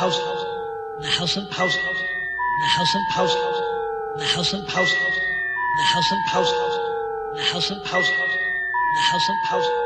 [0.00, 0.18] house.
[1.00, 1.76] The house and house.
[1.76, 3.34] The house and house.
[4.16, 4.94] The house and house.
[5.76, 6.52] The house and house.
[7.34, 9.79] The house and house, the house and house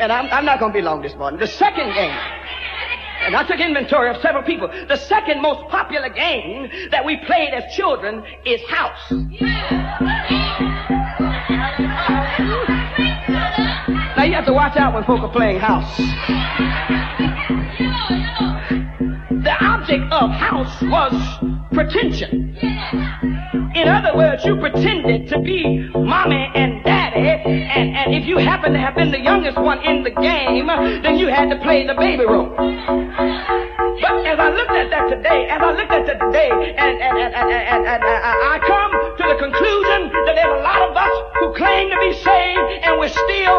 [0.00, 1.38] and I'm, I'm not going to be long this morning.
[1.38, 2.18] The second game,
[3.22, 4.66] and I took inventory of several people.
[4.88, 9.10] The second most popular game that we played as children is house.
[14.16, 15.96] Now you have to watch out when folk are playing house.
[19.42, 21.12] The object of house was
[21.72, 22.39] pretension.
[29.50, 30.66] Youngest one in the game,
[31.02, 32.50] then you had to play the baby role.
[34.00, 37.18] But as I looked at that today, as I looked at that today, and, and,
[37.18, 41.52] and, and, and I come to the conclusion that there's a lot of us who
[41.54, 43.56] claim to be saved and we're still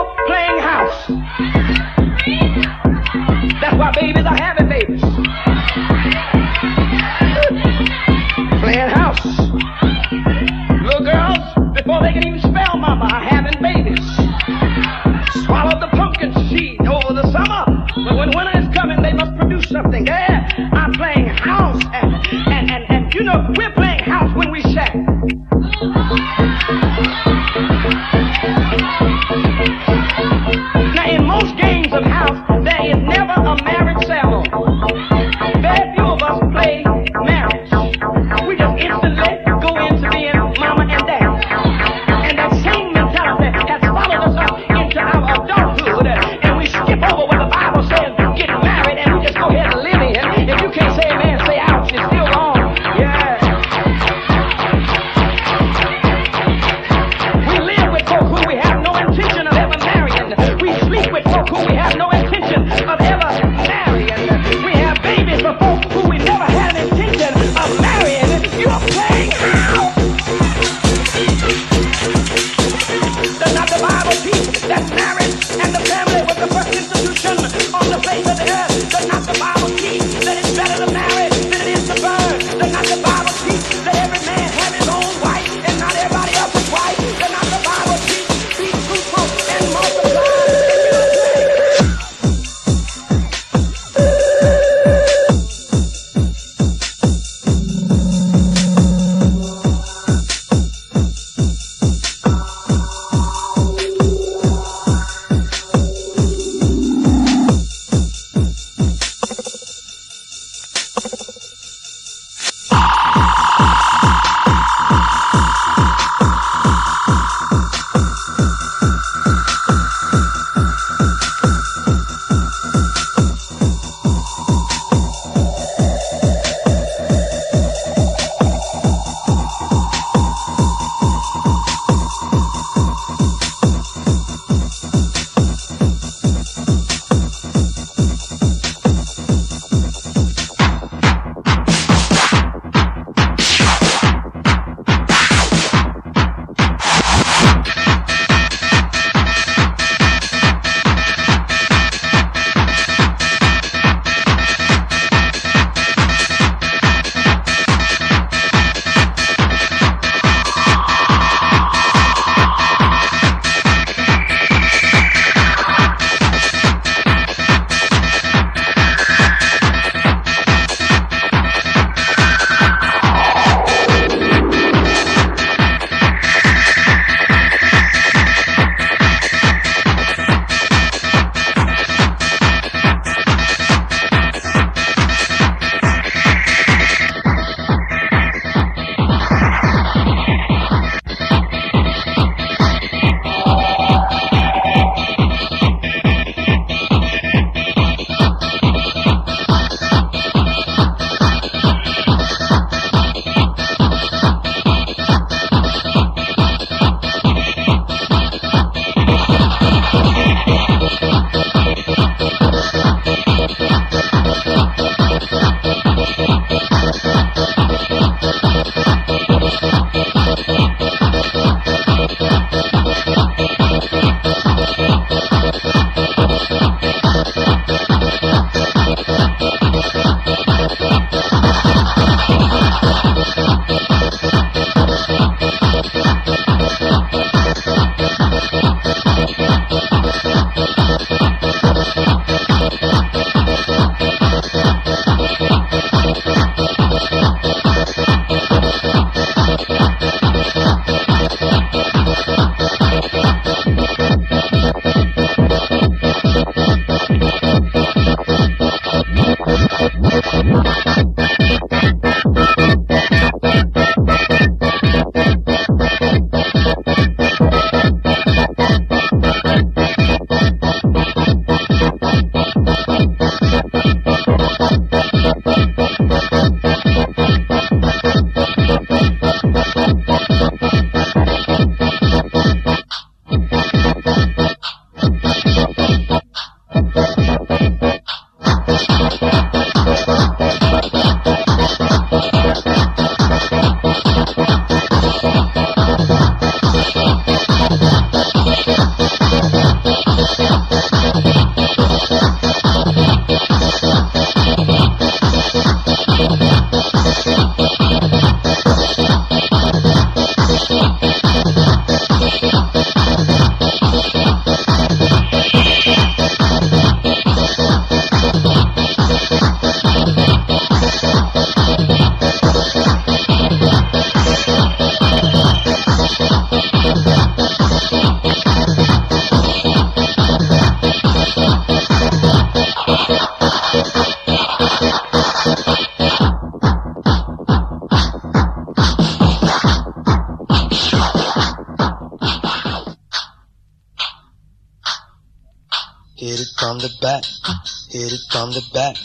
[347.92, 348.96] Hit it from the back,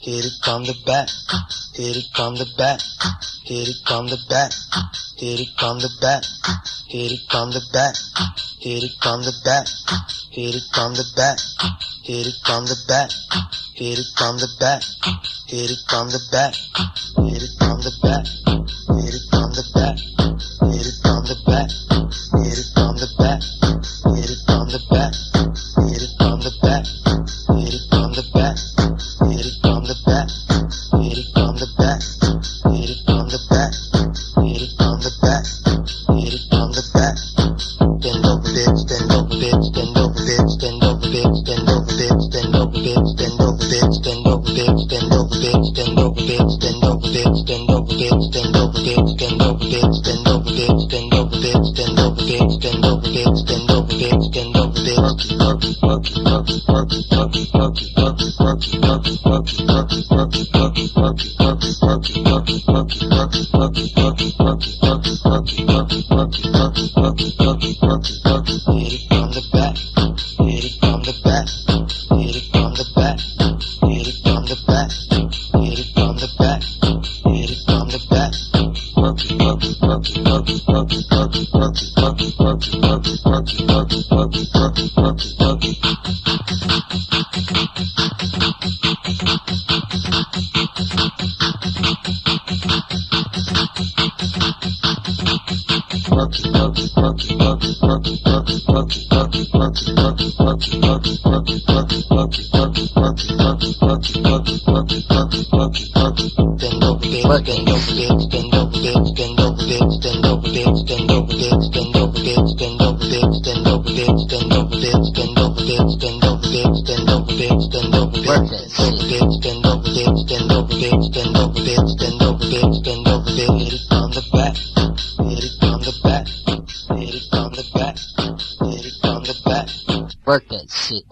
[0.00, 1.08] hit it from the back,
[1.74, 2.80] hit it from the back,
[3.44, 4.52] hit it from the back,
[5.18, 6.24] hit it from the back,
[6.88, 7.94] hit it from the back,
[8.58, 9.66] hit it from the back,
[10.30, 11.36] hit it from the back,
[12.02, 13.08] hit it from the back,
[13.74, 14.80] hit it from the back.
[15.52, 16.56] Here it come the bat.
[17.26, 18.41] Here it come the bat.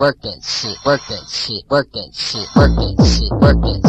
[0.00, 3.79] working shit, working shit, working shit, working shit, working.